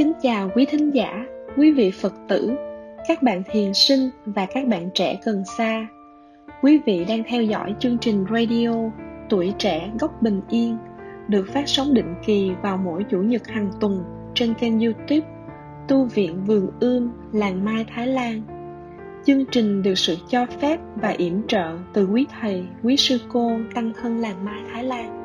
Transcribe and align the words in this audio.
kính 0.00 0.12
chào 0.22 0.50
quý 0.54 0.66
thính 0.70 0.94
giả, 0.94 1.26
quý 1.56 1.72
vị 1.72 1.90
Phật 1.90 2.14
tử, 2.28 2.52
các 3.08 3.22
bạn 3.22 3.42
thiền 3.50 3.74
sinh 3.74 4.10
và 4.26 4.46
các 4.46 4.68
bạn 4.68 4.90
trẻ 4.94 5.18
gần 5.24 5.42
xa. 5.58 5.86
Quý 6.62 6.80
vị 6.86 7.04
đang 7.08 7.22
theo 7.28 7.42
dõi 7.42 7.74
chương 7.78 7.98
trình 7.98 8.24
radio 8.30 8.70
Tuổi 9.28 9.54
trẻ 9.58 9.90
góc 10.00 10.22
bình 10.22 10.40
yên 10.48 10.76
được 11.28 11.46
phát 11.52 11.68
sóng 11.68 11.94
định 11.94 12.14
kỳ 12.26 12.50
vào 12.62 12.76
mỗi 12.76 13.04
chủ 13.10 13.22
nhật 13.22 13.46
hàng 13.46 13.70
tuần 13.80 14.04
trên 14.34 14.54
kênh 14.54 14.80
YouTube 14.80 15.28
Tu 15.88 16.04
viện 16.04 16.44
Vườn 16.44 16.70
Ươm, 16.80 17.12
Làng 17.32 17.64
Mai, 17.64 17.84
Thái 17.94 18.06
Lan. 18.06 18.42
Chương 19.24 19.44
trình 19.50 19.82
được 19.82 19.98
sự 19.98 20.16
cho 20.28 20.46
phép 20.60 20.80
và 20.96 21.08
yểm 21.08 21.46
trợ 21.48 21.76
từ 21.92 22.06
quý 22.06 22.26
thầy, 22.40 22.64
quý 22.82 22.96
sư 22.96 23.18
cô 23.28 23.50
tăng 23.74 23.92
thân 24.02 24.18
Làng 24.18 24.44
Mai, 24.44 24.60
Thái 24.72 24.84
Lan. 24.84 25.16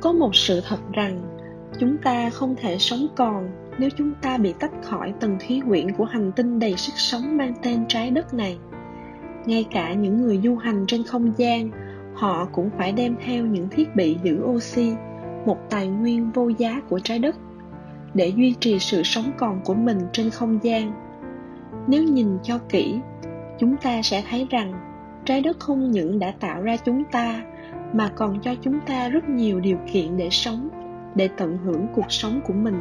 Có 0.00 0.12
một 0.12 0.34
sự 0.34 0.60
thật 0.68 0.80
rằng 0.92 1.33
chúng 1.78 1.96
ta 1.98 2.30
không 2.30 2.54
thể 2.60 2.78
sống 2.78 3.06
còn 3.16 3.50
nếu 3.78 3.90
chúng 3.96 4.12
ta 4.22 4.38
bị 4.38 4.54
tách 4.58 4.72
khỏi 4.82 5.14
tầng 5.20 5.36
khí 5.40 5.60
quyển 5.68 5.92
của 5.92 6.04
hành 6.04 6.32
tinh 6.32 6.58
đầy 6.58 6.76
sức 6.76 6.92
sống 6.96 7.36
mang 7.36 7.54
tên 7.62 7.84
trái 7.88 8.10
đất 8.10 8.34
này. 8.34 8.58
Ngay 9.46 9.64
cả 9.70 9.92
những 9.92 10.22
người 10.22 10.40
du 10.44 10.56
hành 10.56 10.84
trên 10.86 11.02
không 11.02 11.32
gian, 11.36 11.70
họ 12.14 12.48
cũng 12.52 12.70
phải 12.78 12.92
đem 12.92 13.16
theo 13.24 13.46
những 13.46 13.68
thiết 13.68 13.96
bị 13.96 14.16
giữ 14.22 14.42
oxy, 14.44 14.92
một 15.46 15.58
tài 15.70 15.86
nguyên 15.88 16.30
vô 16.30 16.48
giá 16.48 16.80
của 16.88 16.98
trái 16.98 17.18
đất, 17.18 17.36
để 18.14 18.32
duy 18.36 18.54
trì 18.60 18.78
sự 18.78 19.02
sống 19.02 19.32
còn 19.38 19.60
của 19.64 19.74
mình 19.74 19.98
trên 20.12 20.30
không 20.30 20.58
gian. 20.62 20.92
Nếu 21.86 22.02
nhìn 22.02 22.38
cho 22.42 22.58
kỹ, 22.68 22.98
chúng 23.58 23.76
ta 23.76 24.02
sẽ 24.02 24.22
thấy 24.30 24.46
rằng 24.50 24.72
trái 25.24 25.40
đất 25.40 25.60
không 25.60 25.90
những 25.90 26.18
đã 26.18 26.32
tạo 26.40 26.62
ra 26.62 26.76
chúng 26.76 27.04
ta, 27.04 27.42
mà 27.92 28.10
còn 28.16 28.40
cho 28.40 28.54
chúng 28.62 28.80
ta 28.86 29.08
rất 29.08 29.28
nhiều 29.28 29.60
điều 29.60 29.78
kiện 29.92 30.16
để 30.16 30.28
sống 30.30 30.68
để 31.14 31.28
tận 31.36 31.58
hưởng 31.64 31.86
cuộc 31.94 32.12
sống 32.12 32.40
của 32.46 32.52
mình 32.52 32.80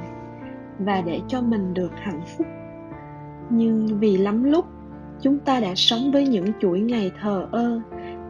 và 0.79 1.01
để 1.01 1.21
cho 1.27 1.41
mình 1.41 1.73
được 1.73 1.91
hạnh 1.95 2.21
phúc. 2.37 2.47
Nhưng 3.49 3.99
vì 3.99 4.17
lắm 4.17 4.43
lúc, 4.43 4.65
chúng 5.21 5.39
ta 5.39 5.59
đã 5.59 5.75
sống 5.75 6.11
với 6.13 6.27
những 6.27 6.45
chuỗi 6.59 6.79
ngày 6.79 7.11
thờ 7.21 7.47
ơ, 7.51 7.81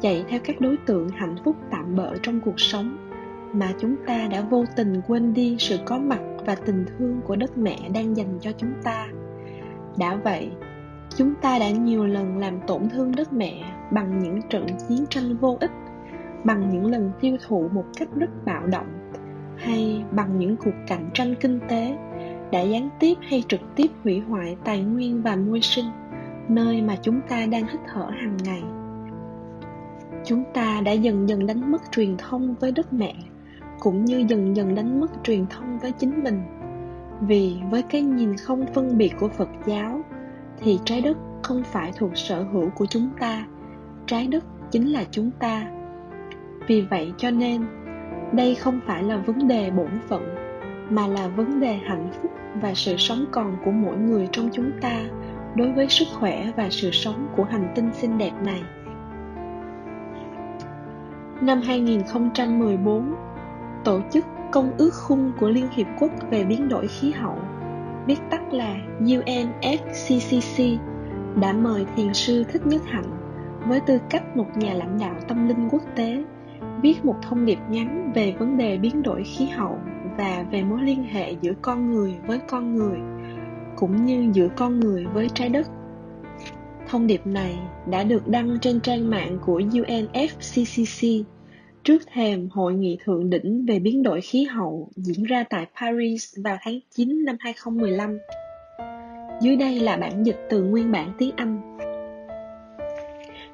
chạy 0.02 0.26
theo 0.28 0.40
các 0.44 0.62
đối 0.62 0.78
tượng 0.78 1.10
hạnh 1.10 1.36
phúc 1.46 1.56
tạm 1.72 1.96
bỡ 1.96 2.16
trong 2.22 2.40
cuộc 2.42 2.60
sống 2.60 2.98
mà 3.54 3.74
chúng 3.80 3.96
ta 4.08 4.28
đã 4.32 4.42
vô 4.42 4.66
tình 4.76 5.02
quên 5.08 5.34
đi 5.34 5.56
sự 5.60 5.78
có 5.86 5.98
mặt 5.98 6.20
và 6.46 6.56
tình 6.56 6.86
thương 6.86 7.22
của 7.28 7.36
đất 7.36 7.58
mẹ 7.58 7.78
đang 7.94 8.18
dành 8.18 8.40
cho 8.42 8.52
chúng 8.58 8.74
ta. 8.84 9.08
Đã 9.98 10.16
vậy, 10.24 10.52
chúng 11.18 11.34
ta 11.42 11.60
đã 11.60 11.70
nhiều 11.70 12.06
lần 12.06 12.38
làm 12.38 12.60
tổn 12.68 12.90
thương 12.90 13.16
đất 13.16 13.34
mẹ 13.34 13.74
bằng 13.92 14.20
những 14.20 14.42
trận 14.50 14.68
chiến 14.88 15.06
tranh 15.10 15.38
vô 15.38 15.58
ích, 15.60 15.72
bằng 16.44 16.70
những 16.70 16.86
lần 16.86 17.12
tiêu 17.22 17.38
thụ 17.48 17.70
một 17.74 17.86
cách 17.98 18.10
rất 18.16 18.30
bạo 18.46 18.68
động 18.68 19.03
hay 19.64 20.04
bằng 20.12 20.40
những 20.40 20.56
cuộc 20.58 20.74
cạnh 20.88 21.10
tranh 21.14 21.36
kinh 21.36 21.60
tế, 21.68 21.98
đã 22.52 22.62
gián 22.62 22.90
tiếp 23.00 23.14
hay 23.22 23.44
trực 23.48 23.62
tiếp 23.76 23.88
hủy 24.04 24.20
hoại 24.20 24.58
tài 24.64 24.84
nguyên 24.84 25.22
và 25.22 25.36
môi 25.36 25.62
sinh, 25.62 25.86
nơi 26.50 26.82
mà 26.82 26.96
chúng 27.02 27.22
ta 27.30 27.46
đang 27.46 27.68
hít 27.68 27.80
thở 27.94 28.08
hàng 28.10 28.38
ngày. 28.44 28.64
Chúng 30.26 30.44
ta 30.54 30.82
đã 30.82 30.92
dần 30.92 31.30
dần 31.30 31.48
đánh 31.48 31.72
mất 31.72 31.82
truyền 31.92 32.18
thông 32.18 32.56
với 32.60 32.72
đất 32.72 32.94
mẹ, 32.94 33.16
cũng 33.80 34.06
như 34.06 34.26
dần 34.28 34.56
dần 34.56 34.76
đánh 34.76 35.00
mất 35.00 35.12
truyền 35.24 35.46
thông 35.48 35.80
với 35.80 35.92
chính 35.92 36.24
mình. 36.24 36.42
Vì 37.22 37.56
với 37.72 37.82
cái 37.82 38.02
nhìn 38.02 38.38
không 38.38 38.66
phân 38.74 38.98
biệt 38.98 39.14
của 39.20 39.28
phật 39.28 39.50
giáo, 39.66 40.02
thì 40.60 40.80
trái 40.86 41.02
đất 41.02 41.18
không 41.44 41.64
phải 41.64 41.92
thuộc 41.98 42.18
sở 42.18 42.44
hữu 42.44 42.70
của 42.70 42.86
chúng 42.86 43.10
ta, 43.20 43.46
trái 44.06 44.28
đất 44.28 44.44
chính 44.72 44.92
là 44.92 45.04
chúng 45.12 45.32
ta. 45.40 45.72
Vì 46.68 46.82
vậy 46.82 47.14
cho 47.18 47.32
nên 47.32 47.62
đây 48.34 48.56
không 48.56 48.80
phải 48.88 49.04
là 49.04 49.18
vấn 49.18 49.48
đề 49.48 49.72
bổn 49.72 49.90
phận 50.08 50.36
mà 50.90 51.08
là 51.08 51.28
vấn 51.28 51.60
đề 51.60 51.74
hạnh 51.74 52.10
phúc 52.22 52.32
và 52.62 52.74
sự 52.74 52.98
sống 52.98 53.26
còn 53.32 53.58
của 53.66 53.72
mỗi 53.72 53.98
người 53.98 54.28
trong 54.32 54.50
chúng 54.54 54.72
ta 54.82 55.02
đối 55.56 55.72
với 55.72 55.90
sức 55.90 56.06
khỏe 56.20 56.52
và 56.56 56.68
sự 56.70 56.92
sống 56.92 57.28
của 57.36 57.44
hành 57.44 57.72
tinh 57.76 57.90
xinh 57.94 58.18
đẹp 58.18 58.32
này. 58.46 58.64
Năm 61.42 61.62
2014, 61.62 63.16
tổ 63.84 64.00
chức 64.12 64.26
Công 64.52 64.72
ước 64.78 64.94
khung 64.94 65.32
của 65.40 65.50
Liên 65.50 65.68
Hiệp 65.72 65.88
Quốc 66.00 66.12
về 66.30 66.44
biến 66.44 66.70
đổi 66.70 66.88
khí 66.88 67.12
hậu, 67.12 67.38
viết 68.08 68.20
tắt 68.30 68.54
là 68.54 68.76
UNFCCC, 69.00 70.78
đã 71.36 71.54
mời 71.54 71.86
thiền 71.96 72.14
sư 72.14 72.44
Thích 72.44 72.68
Nhất 72.68 72.82
Hạnh 72.86 73.12
với 73.68 73.80
tư 73.80 74.00
cách 74.10 74.38
một 74.38 74.58
nhà 74.58 74.74
lãnh 74.74 75.00
đạo 75.00 75.16
tâm 75.28 75.48
linh 75.48 75.70
quốc 75.70 75.82
tế 75.96 76.24
viết 76.82 77.06
một 77.06 77.16
thông 77.22 77.46
điệp 77.46 77.60
ngắn 77.70 78.12
về 78.16 78.34
vấn 78.40 78.58
đề 78.58 78.78
biến 78.78 79.04
đổi 79.04 79.24
khí 79.24 79.46
hậu 79.46 79.78
và 80.18 80.46
về 80.52 80.64
mối 80.64 80.82
liên 80.82 81.04
hệ 81.04 81.36
giữa 81.42 81.54
con 81.62 81.92
người 81.92 82.16
với 82.28 82.40
con 82.48 82.76
người, 82.76 83.00
cũng 83.76 84.06
như 84.06 84.30
giữa 84.34 84.48
con 84.56 84.80
người 84.80 85.06
với 85.14 85.30
trái 85.34 85.50
đất 85.50 85.68
thông 86.94 87.08
điệp 87.08 87.28
này 87.28 87.60
đã 87.90 88.04
được 88.04 88.28
đăng 88.28 88.58
trên 88.62 88.80
trang 88.80 89.10
mạng 89.10 89.38
của 89.46 89.60
UNFCCC 89.60 91.24
trước 91.84 92.02
thềm 92.14 92.50
hội 92.50 92.74
nghị 92.74 92.98
thượng 93.04 93.30
đỉnh 93.30 93.66
về 93.66 93.80
biến 93.80 94.04
đổi 94.04 94.22
khí 94.22 94.44
hậu 94.44 94.90
diễn 94.96 95.24
ra 95.24 95.44
tại 95.50 95.68
Paris 95.82 96.38
vào 96.44 96.58
tháng 96.62 96.80
9 96.96 97.26
năm 97.26 97.36
2015. 97.40 98.18
Dưới 99.42 99.56
đây 99.56 99.80
là 99.80 99.98
bản 99.98 100.24
dịch 100.24 100.40
từ 100.50 100.64
nguyên 100.64 100.92
bản 100.92 101.14
tiếng 101.18 101.32
Anh. 101.36 101.78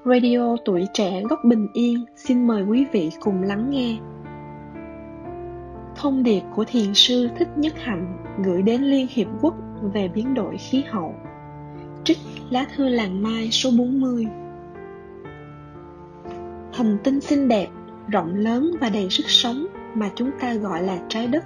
Radio 0.06 0.56
Tuổi 0.66 0.88
Trẻ 0.94 1.22
Góc 1.30 1.40
Bình 1.46 1.68
Yên 1.74 2.06
xin 2.16 2.48
mời 2.48 2.64
quý 2.64 2.86
vị 2.92 3.10
cùng 3.20 3.44
lắng 3.44 3.70
nghe. 3.70 3.98
Thông 5.96 6.24
điệp 6.24 6.42
của 6.56 6.64
Thiền 6.64 6.94
sư 6.94 7.30
Thích 7.38 7.48
Nhất 7.56 7.74
Hạnh 7.78 8.18
gửi 8.46 8.62
đến 8.62 8.82
Liên 8.82 9.08
Hiệp 9.10 9.28
Quốc 9.42 9.54
về 9.94 10.08
biến 10.08 10.34
đổi 10.34 10.58
khí 10.58 10.84
hậu. 10.90 11.16
Trích 12.04 12.18
lá 12.50 12.66
thư 12.76 12.90
làng 12.90 13.24
mai 13.24 13.52
số 13.52 13.70
40 13.78 14.26
Hành 16.74 16.98
tinh 17.04 17.22
xinh 17.22 17.48
đẹp, 17.48 17.68
rộng 18.08 18.36
lớn 18.36 18.72
và 18.82 18.90
đầy 18.90 19.10
sức 19.10 19.26
sống 19.28 19.68
mà 19.94 20.10
chúng 20.16 20.32
ta 20.40 20.54
gọi 20.54 20.84
là 20.84 20.98
trái 21.10 21.28
đất 21.28 21.44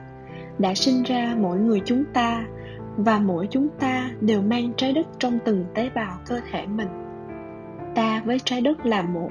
đã 0.59 0.74
sinh 0.74 1.03
ra 1.03 1.36
mỗi 1.40 1.58
người 1.58 1.81
chúng 1.86 2.03
ta 2.13 2.46
và 2.97 3.19
mỗi 3.19 3.47
chúng 3.52 3.68
ta 3.80 4.12
đều 4.22 4.42
mang 4.42 4.74
trái 4.78 4.94
đất 4.94 5.08
trong 5.19 5.40
từng 5.46 5.66
tế 5.75 5.90
bào 5.96 6.18
cơ 6.25 6.40
thể 6.52 6.66
mình 6.68 7.03
với 8.26 8.40
trái 8.40 8.62
đất 8.62 8.86
là 8.86 9.02
một. 9.02 9.30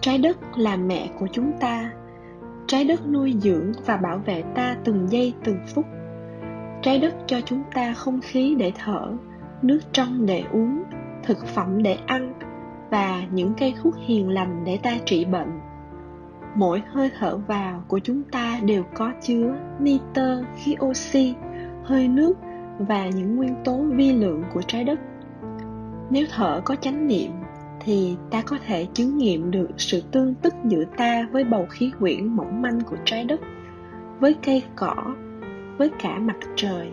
Trái 0.00 0.18
đất 0.18 0.36
là 0.56 0.76
mẹ 0.76 1.08
của 1.18 1.26
chúng 1.32 1.52
ta. 1.60 1.90
Trái 2.66 2.84
đất 2.84 3.06
nuôi 3.06 3.34
dưỡng 3.40 3.72
và 3.86 3.96
bảo 3.96 4.18
vệ 4.18 4.42
ta 4.54 4.76
từng 4.84 5.06
giây 5.10 5.34
từng 5.44 5.58
phút. 5.74 5.86
Trái 6.82 6.98
đất 6.98 7.14
cho 7.26 7.40
chúng 7.40 7.62
ta 7.74 7.92
không 7.92 8.20
khí 8.22 8.54
để 8.58 8.72
thở, 8.84 9.12
nước 9.62 9.80
trong 9.92 10.26
để 10.26 10.44
uống, 10.52 10.82
thực 11.22 11.46
phẩm 11.46 11.82
để 11.82 11.98
ăn 12.06 12.32
và 12.90 13.22
những 13.32 13.52
cây 13.58 13.74
thuốc 13.82 13.94
hiền 14.06 14.28
lành 14.28 14.64
để 14.64 14.78
ta 14.82 14.90
trị 15.04 15.24
bệnh. 15.24 15.60
Mỗi 16.54 16.82
hơi 16.92 17.10
thở 17.18 17.36
vào 17.36 17.84
của 17.88 17.98
chúng 17.98 18.22
ta 18.22 18.60
đều 18.64 18.84
có 18.94 19.12
chứa 19.22 19.54
nitơ, 19.78 20.42
khí 20.56 20.76
oxy, 20.84 21.34
hơi 21.84 22.08
nước 22.08 22.34
và 22.78 23.06
những 23.06 23.36
nguyên 23.36 23.54
tố 23.64 23.76
vi 23.76 24.12
lượng 24.12 24.42
của 24.54 24.62
trái 24.62 24.84
đất. 24.84 25.00
Nếu 26.10 26.26
thở 26.36 26.60
có 26.64 26.76
chánh 26.76 27.06
niệm 27.06 27.30
thì 27.86 28.16
ta 28.30 28.42
có 28.42 28.58
thể 28.66 28.86
chứng 28.94 29.18
nghiệm 29.18 29.50
được 29.50 29.68
sự 29.76 30.02
tương 30.12 30.34
tức 30.34 30.54
giữa 30.64 30.84
ta 30.96 31.28
với 31.32 31.44
bầu 31.44 31.66
khí 31.70 31.92
quyển 31.98 32.26
mỏng 32.36 32.62
manh 32.62 32.80
của 32.80 32.96
trái 33.04 33.24
đất, 33.24 33.40
với 34.20 34.34
cây 34.42 34.62
cỏ, 34.76 34.94
với 35.78 35.90
cả 35.98 36.18
mặt 36.18 36.36
trời. 36.56 36.90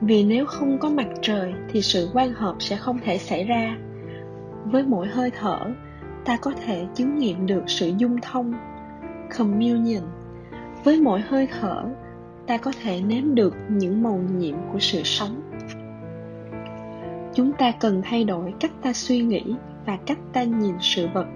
Vì 0.00 0.24
nếu 0.24 0.46
không 0.46 0.78
có 0.78 0.90
mặt 0.90 1.08
trời 1.22 1.54
thì 1.68 1.82
sự 1.82 2.08
quan 2.14 2.32
hợp 2.32 2.56
sẽ 2.58 2.76
không 2.76 2.98
thể 3.04 3.18
xảy 3.18 3.44
ra. 3.44 3.76
Với 4.64 4.82
mỗi 4.82 5.08
hơi 5.08 5.30
thở, 5.30 5.58
ta 6.24 6.36
có 6.36 6.52
thể 6.64 6.86
chứng 6.94 7.18
nghiệm 7.18 7.46
được 7.46 7.62
sự 7.66 7.92
dung 7.98 8.16
thông, 8.22 8.54
communion. 9.38 10.02
Với 10.84 11.00
mỗi 11.00 11.20
hơi 11.20 11.48
thở, 11.60 11.84
ta 12.46 12.56
có 12.56 12.72
thể 12.82 13.00
nếm 13.00 13.34
được 13.34 13.54
những 13.68 14.02
màu 14.02 14.20
nhiệm 14.38 14.56
của 14.72 14.78
sự 14.78 15.02
sống. 15.04 15.40
Chúng 17.34 17.52
ta 17.52 17.72
cần 17.80 18.02
thay 18.04 18.24
đổi 18.24 18.54
cách 18.60 18.72
ta 18.82 18.92
suy 18.92 19.20
nghĩ 19.20 19.42
và 19.86 19.98
cách 20.06 20.18
ta 20.32 20.42
nhìn 20.42 20.74
sự 20.80 21.08
vật. 21.14 21.26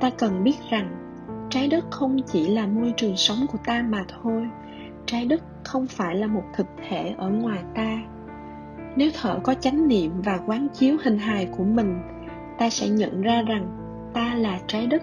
Ta 0.00 0.10
cần 0.18 0.44
biết 0.44 0.56
rằng, 0.70 0.88
trái 1.50 1.68
đất 1.68 1.84
không 1.90 2.16
chỉ 2.26 2.48
là 2.48 2.66
môi 2.66 2.94
trường 2.96 3.16
sống 3.16 3.38
của 3.52 3.58
ta 3.64 3.84
mà 3.88 4.04
thôi. 4.08 4.48
Trái 5.06 5.24
đất 5.24 5.42
không 5.64 5.86
phải 5.86 6.16
là 6.16 6.26
một 6.26 6.44
thực 6.54 6.66
thể 6.88 7.14
ở 7.18 7.28
ngoài 7.28 7.62
ta. 7.74 7.98
Nếu 8.96 9.10
thở 9.22 9.38
có 9.42 9.54
chánh 9.54 9.88
niệm 9.88 10.12
và 10.24 10.38
quán 10.46 10.68
chiếu 10.74 10.96
hình 11.04 11.18
hài 11.18 11.46
của 11.46 11.64
mình, 11.64 11.98
ta 12.58 12.70
sẽ 12.70 12.88
nhận 12.88 13.20
ra 13.20 13.42
rằng 13.42 13.66
ta 14.14 14.34
là 14.34 14.58
trái 14.66 14.86
đất. 14.86 15.02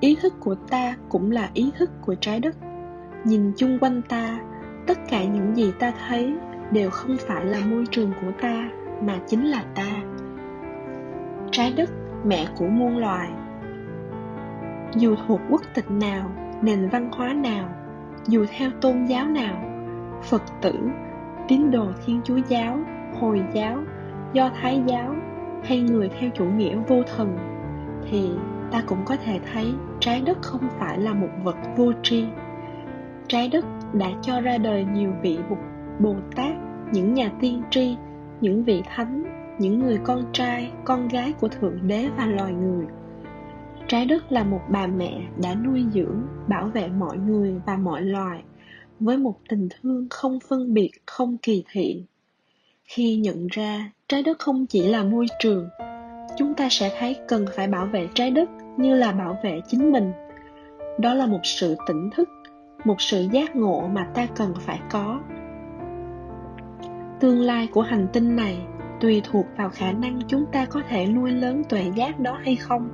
Ý 0.00 0.16
thức 0.22 0.34
của 0.40 0.54
ta 0.54 0.96
cũng 1.08 1.30
là 1.30 1.50
ý 1.54 1.70
thức 1.78 1.90
của 2.06 2.14
trái 2.14 2.40
đất. 2.40 2.56
Nhìn 3.24 3.52
chung 3.56 3.78
quanh 3.78 4.02
ta, 4.08 4.40
tất 4.86 4.98
cả 5.08 5.24
những 5.24 5.56
gì 5.56 5.72
ta 5.78 5.92
thấy 6.08 6.34
đều 6.70 6.90
không 6.90 7.16
phải 7.28 7.44
là 7.44 7.58
môi 7.66 7.84
trường 7.90 8.12
của 8.20 8.32
ta, 8.42 8.70
mà 9.02 9.18
chính 9.26 9.44
là 9.44 9.64
ta 9.74 10.02
trái 11.56 11.72
đất, 11.76 11.90
mẹ 12.24 12.46
của 12.56 12.66
muôn 12.66 12.98
loài. 12.98 13.30
Dù 14.94 15.14
thuộc 15.26 15.40
quốc 15.50 15.62
tịch 15.74 15.90
nào, 15.90 16.30
nền 16.62 16.88
văn 16.88 17.10
hóa 17.12 17.32
nào, 17.32 17.68
dù 18.26 18.46
theo 18.58 18.70
tôn 18.80 19.04
giáo 19.04 19.26
nào, 19.26 19.56
phật 20.22 20.42
tử, 20.62 20.72
tín 21.48 21.70
đồ 21.70 21.86
thiên 22.06 22.20
chúa 22.24 22.38
giáo, 22.48 22.78
hồi 23.20 23.42
giáo, 23.52 23.78
do 24.32 24.50
thái 24.60 24.82
giáo, 24.86 25.14
hay 25.64 25.80
người 25.80 26.10
theo 26.20 26.30
chủ 26.34 26.44
nghĩa 26.44 26.76
vô 26.76 27.02
thần, 27.16 27.38
thì 28.10 28.30
ta 28.70 28.82
cũng 28.86 29.04
có 29.04 29.16
thể 29.24 29.40
thấy 29.52 29.74
trái 30.00 30.22
đất 30.26 30.38
không 30.42 30.68
phải 30.78 30.98
là 30.98 31.12
một 31.14 31.30
vật 31.42 31.56
vô 31.76 31.92
tri. 32.02 32.24
Trái 33.28 33.48
đất 33.48 33.64
đã 33.92 34.08
cho 34.22 34.40
ra 34.40 34.58
đời 34.58 34.86
nhiều 34.92 35.10
vị 35.22 35.38
bồ 35.98 36.14
tát 36.36 36.52
những 36.92 37.14
nhà 37.14 37.30
tiên 37.40 37.62
tri, 37.70 37.96
những 38.40 38.64
vị 38.64 38.82
thánh 38.94 39.35
những 39.58 39.78
người 39.78 39.98
con 40.04 40.24
trai, 40.32 40.72
con 40.84 41.08
gái 41.08 41.32
của 41.40 41.48
thượng 41.48 41.88
đế 41.88 42.08
và 42.16 42.26
loài 42.26 42.52
người. 42.52 42.86
Trái 43.88 44.06
đất 44.06 44.32
là 44.32 44.44
một 44.44 44.60
bà 44.68 44.86
mẹ 44.86 45.20
đã 45.42 45.54
nuôi 45.54 45.84
dưỡng, 45.94 46.22
bảo 46.48 46.66
vệ 46.74 46.88
mọi 46.88 47.18
người 47.18 47.54
và 47.66 47.76
mọi 47.76 48.02
loài 48.02 48.42
với 49.00 49.16
một 49.16 49.34
tình 49.48 49.68
thương 49.68 50.06
không 50.10 50.38
phân 50.48 50.74
biệt, 50.74 50.90
không 51.06 51.36
kỳ 51.42 51.64
thị. 51.72 52.02
Khi 52.84 53.16
nhận 53.16 53.46
ra 53.50 53.90
trái 54.08 54.22
đất 54.22 54.38
không 54.38 54.66
chỉ 54.66 54.88
là 54.88 55.02
môi 55.02 55.26
trường, 55.38 55.68
chúng 56.36 56.54
ta 56.54 56.68
sẽ 56.70 56.96
thấy 56.98 57.16
cần 57.28 57.46
phải 57.56 57.68
bảo 57.68 57.86
vệ 57.86 58.08
trái 58.14 58.30
đất 58.30 58.50
như 58.76 58.94
là 58.94 59.12
bảo 59.12 59.38
vệ 59.44 59.60
chính 59.68 59.92
mình. 59.92 60.12
Đó 60.98 61.14
là 61.14 61.26
một 61.26 61.40
sự 61.42 61.76
tỉnh 61.86 62.10
thức, 62.10 62.28
một 62.84 63.00
sự 63.00 63.26
giác 63.32 63.56
ngộ 63.56 63.88
mà 63.92 64.08
ta 64.14 64.26
cần 64.36 64.54
phải 64.60 64.80
có. 64.90 65.20
Tương 67.20 67.40
lai 67.40 67.68
của 67.72 67.82
hành 67.82 68.06
tinh 68.12 68.36
này 68.36 68.58
tùy 69.00 69.22
thuộc 69.24 69.46
vào 69.56 69.70
khả 69.70 69.92
năng 69.92 70.20
chúng 70.28 70.46
ta 70.52 70.64
có 70.64 70.82
thể 70.88 71.06
nuôi 71.06 71.30
lớn 71.30 71.62
tuệ 71.68 71.90
giác 71.94 72.20
đó 72.20 72.38
hay 72.44 72.56
không. 72.56 72.88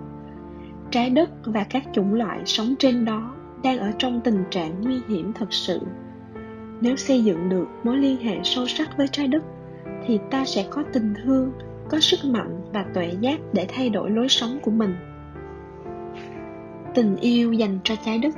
Trái 0.90 1.10
đất 1.10 1.31
và 1.44 1.64
các 1.70 1.82
chủng 1.93 2.14
loại 2.14 2.40
sống 2.44 2.75
trên 2.78 3.04
đó 3.04 3.34
đang 3.62 3.78
ở 3.78 3.93
trong 3.99 4.20
tình 4.20 4.44
trạng 4.50 4.81
nguy 4.81 5.00
hiểm 5.08 5.32
thật 5.32 5.52
sự. 5.52 5.81
Nếu 6.81 6.96
xây 6.96 7.25
dựng 7.25 7.49
được 7.49 7.66
mối 7.84 7.96
liên 7.96 8.16
hệ 8.16 8.38
sâu 8.44 8.66
sắc 8.66 8.96
với 8.96 9.08
trái 9.08 9.28
đất, 9.28 9.44
thì 10.06 10.19
ta 10.31 10.44
sẽ 10.44 10.66
có 10.70 10.82
tình 10.93 11.14
thương, 11.25 11.52
có 11.88 12.00
sức 12.00 12.19
mạnh 12.25 12.60
và 12.72 12.84
tuệ 12.94 13.12
giác 13.20 13.40
để 13.52 13.66
thay 13.69 13.90
đổi 13.90 14.10
lối 14.10 14.28
sống 14.28 14.58
của 14.62 14.70
mình. 14.70 14.94
Tình 16.94 17.16
yêu 17.16 17.52
dành 17.52 17.78
cho 17.84 17.94
trái 18.05 18.19
đất 18.19 18.34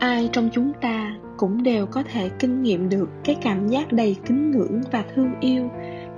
ai 0.00 0.28
trong 0.32 0.48
chúng 0.52 0.72
ta 0.80 1.14
cũng 1.36 1.62
đều 1.62 1.86
có 1.86 2.02
thể 2.12 2.28
kinh 2.38 2.62
nghiệm 2.62 2.88
được 2.88 3.08
cái 3.24 3.36
cảm 3.42 3.68
giác 3.68 3.92
đầy 3.92 4.16
kính 4.26 4.50
ngưỡng 4.50 4.80
và 4.92 5.04
thương 5.14 5.30
yêu 5.40 5.68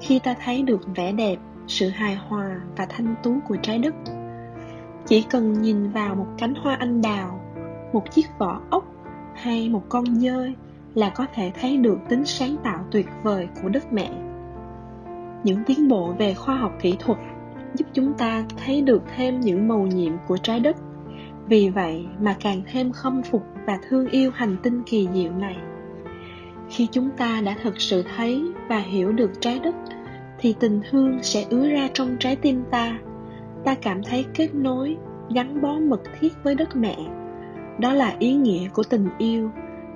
khi 0.00 0.18
ta 0.18 0.34
thấy 0.44 0.62
được 0.62 0.80
vẻ 0.96 1.12
đẹp, 1.12 1.36
sự 1.66 1.88
hài 1.88 2.14
hòa 2.14 2.60
và 2.76 2.86
thanh 2.88 3.14
tú 3.22 3.34
của 3.48 3.56
trái 3.62 3.78
đất. 3.78 3.94
Chỉ 5.06 5.22
cần 5.30 5.62
nhìn 5.62 5.90
vào 5.90 6.14
một 6.14 6.26
cánh 6.38 6.54
hoa 6.54 6.74
anh 6.74 7.02
đào, 7.02 7.40
một 7.92 8.10
chiếc 8.10 8.26
vỏ 8.38 8.60
ốc 8.70 8.84
hay 9.34 9.68
một 9.68 9.82
con 9.88 10.04
dơi 10.04 10.54
là 10.94 11.10
có 11.10 11.26
thể 11.34 11.52
thấy 11.60 11.76
được 11.76 11.98
tính 12.08 12.24
sáng 12.24 12.56
tạo 12.64 12.84
tuyệt 12.90 13.06
vời 13.22 13.48
của 13.62 13.68
đất 13.68 13.92
mẹ. 13.92 14.10
Những 15.44 15.64
tiến 15.66 15.88
bộ 15.88 16.14
về 16.18 16.34
khoa 16.34 16.56
học 16.56 16.72
kỹ 16.80 16.96
thuật 16.98 17.18
giúp 17.74 17.84
chúng 17.92 18.12
ta 18.12 18.44
thấy 18.64 18.82
được 18.82 19.02
thêm 19.16 19.40
những 19.40 19.68
màu 19.68 19.80
nhiệm 19.80 20.12
của 20.26 20.36
trái 20.36 20.60
đất 20.60 20.76
vì 21.48 21.68
vậy 21.68 22.06
mà 22.20 22.36
càng 22.40 22.62
thêm 22.72 22.92
khâm 22.92 23.22
phục 23.22 23.42
và 23.66 23.78
thương 23.88 24.08
yêu 24.08 24.30
hành 24.34 24.56
tinh 24.62 24.82
kỳ 24.86 25.08
diệu 25.14 25.32
này. 25.32 25.56
Khi 26.68 26.88
chúng 26.92 27.10
ta 27.10 27.40
đã 27.44 27.56
thực 27.62 27.80
sự 27.80 28.04
thấy 28.16 28.42
và 28.68 28.78
hiểu 28.78 29.12
được 29.12 29.30
trái 29.40 29.58
đất, 29.58 29.74
thì 30.38 30.54
tình 30.60 30.80
thương 30.90 31.18
sẽ 31.22 31.44
ứa 31.50 31.68
ra 31.68 31.88
trong 31.92 32.16
trái 32.20 32.36
tim 32.36 32.62
ta. 32.70 32.98
Ta 33.64 33.74
cảm 33.74 34.02
thấy 34.02 34.24
kết 34.34 34.54
nối, 34.54 34.96
gắn 35.34 35.62
bó 35.62 35.74
mật 35.74 36.00
thiết 36.20 36.32
với 36.42 36.54
đất 36.54 36.76
mẹ. 36.76 36.96
Đó 37.78 37.92
là 37.92 38.16
ý 38.18 38.34
nghĩa 38.34 38.68
của 38.68 38.82
tình 38.82 39.08
yêu. 39.18 39.50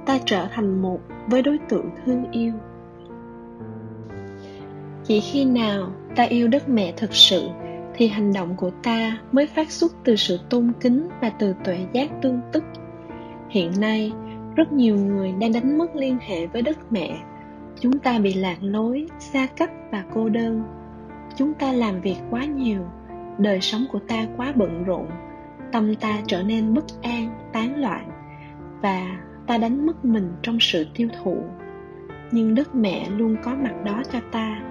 Ta 0.06 0.18
trở 0.24 0.46
thành 0.52 0.82
một 0.82 1.00
với 1.26 1.42
đối 1.42 1.58
tượng 1.58 1.90
thương 2.04 2.30
yêu. 2.30 2.52
Chỉ 5.04 5.20
khi 5.20 5.44
nào 5.44 5.92
ta 6.16 6.22
yêu 6.22 6.48
đất 6.48 6.68
mẹ 6.68 6.92
thực 6.96 7.14
sự 7.14 7.48
thì 7.96 8.08
hành 8.08 8.32
động 8.32 8.54
của 8.56 8.70
ta 8.82 9.18
mới 9.32 9.46
phát 9.46 9.70
xuất 9.70 9.92
từ 10.04 10.16
sự 10.16 10.38
tôn 10.50 10.72
kính 10.80 11.08
và 11.20 11.30
từ 11.30 11.54
tuệ 11.64 11.86
giác 11.92 12.10
tương 12.22 12.40
tức. 12.52 12.64
Hiện 13.50 13.72
nay, 13.80 14.12
rất 14.56 14.72
nhiều 14.72 14.96
người 14.96 15.32
đang 15.40 15.52
đánh 15.52 15.78
mất 15.78 15.96
liên 15.96 16.18
hệ 16.20 16.46
với 16.46 16.62
đất 16.62 16.78
mẹ. 16.92 17.18
Chúng 17.80 17.98
ta 17.98 18.18
bị 18.18 18.34
lạc 18.34 18.56
lối, 18.60 19.06
xa 19.18 19.46
cách 19.56 19.70
và 19.92 20.04
cô 20.14 20.28
đơn. 20.28 20.62
Chúng 21.36 21.54
ta 21.54 21.72
làm 21.72 22.00
việc 22.00 22.16
quá 22.30 22.44
nhiều, 22.44 22.80
đời 23.38 23.60
sống 23.60 23.84
của 23.92 23.98
ta 24.08 24.26
quá 24.36 24.52
bận 24.56 24.84
rộn. 24.84 25.06
Tâm 25.72 25.94
ta 25.94 26.18
trở 26.26 26.42
nên 26.42 26.74
bất 26.74 26.84
an, 27.02 27.50
tán 27.52 27.80
loạn 27.80 28.10
và 28.82 29.18
ta 29.46 29.58
đánh 29.58 29.86
mất 29.86 30.04
mình 30.04 30.32
trong 30.42 30.58
sự 30.60 30.86
tiêu 30.94 31.08
thụ. 31.22 31.36
Nhưng 32.32 32.54
đất 32.54 32.74
mẹ 32.74 33.10
luôn 33.10 33.36
có 33.42 33.54
mặt 33.54 33.74
đó 33.84 34.02
cho 34.12 34.20
ta 34.32 34.62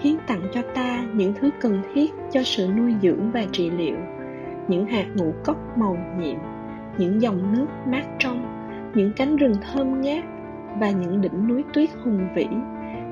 hiến 0.00 0.14
tặng 0.26 0.42
cho 0.52 0.62
ta 0.74 1.04
những 1.14 1.34
thứ 1.40 1.50
cần 1.60 1.82
thiết 1.94 2.14
cho 2.30 2.42
sự 2.42 2.68
nuôi 2.76 2.94
dưỡng 3.02 3.30
và 3.30 3.44
trị 3.52 3.70
liệu, 3.70 3.96
những 4.68 4.86
hạt 4.86 5.06
ngũ 5.14 5.32
cốc 5.44 5.56
màu 5.78 5.96
nhiệm, 6.18 6.38
những 6.98 7.22
dòng 7.22 7.52
nước 7.52 7.66
mát 7.86 8.04
trong, 8.18 8.42
những 8.94 9.12
cánh 9.16 9.36
rừng 9.36 9.54
thơm 9.62 10.00
ngát 10.00 10.24
và 10.80 10.90
những 10.90 11.20
đỉnh 11.20 11.48
núi 11.48 11.64
tuyết 11.74 11.90
hùng 12.04 12.28
vĩ 12.34 12.46